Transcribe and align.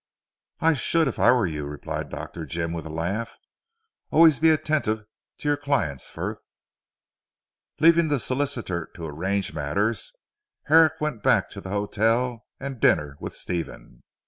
"I 0.61 0.73
should, 0.73 1.07
if 1.07 1.19
I 1.19 1.31
were 1.31 1.45
you," 1.45 1.67
replied 1.67 2.09
Dr. 2.09 2.43
Jim 2.47 2.73
with 2.73 2.87
a 2.87 2.91
laugh, 2.91 3.37
"always 4.09 4.39
be 4.39 4.49
attentive 4.49 5.05
to 5.37 5.47
your 5.47 5.57
clients 5.57 6.09
Frith." 6.09 6.39
Leaving 7.79 8.07
the 8.07 8.19
solicitor 8.19 8.89
to 8.95 9.05
arrange 9.05 9.53
matters, 9.53 10.11
Herrick 10.63 10.99
went 10.99 11.21
back 11.21 11.51
to 11.51 11.61
the 11.61 11.69
Hotel 11.69 12.43
and 12.59 12.79
dinner 12.81 13.15
with 13.19 13.35
Stephen. 13.35 14.01